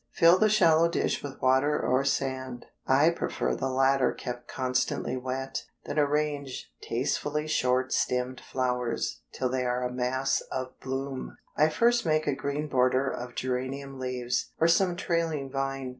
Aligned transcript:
Fill 0.13 0.39
the 0.39 0.49
shallow 0.49 0.87
dish 0.89 1.21
with 1.21 1.39
water 1.43 1.79
or 1.79 2.03
sand 2.03 2.65
I 2.87 3.11
prefer 3.11 3.53
the 3.55 3.69
latter 3.69 4.11
kept 4.13 4.47
constantly 4.47 5.15
wet 5.15 5.63
then 5.85 5.99
arrange 5.99 6.71
tastefully 6.81 7.45
short 7.47 7.93
stemmed 7.93 8.41
flowers 8.41 9.21
till 9.31 9.49
they 9.49 9.63
are 9.63 9.83
a 9.83 9.93
mass 9.93 10.41
of 10.51 10.69
bloom. 10.79 11.37
I 11.55 11.69
first 11.69 12.03
make 12.03 12.25
a 12.25 12.33
green 12.33 12.67
border 12.67 13.11
of 13.11 13.35
geranium 13.35 13.99
leaves, 13.99 14.49
or 14.59 14.67
some 14.67 14.95
trailing 14.95 15.51
vine. 15.51 15.89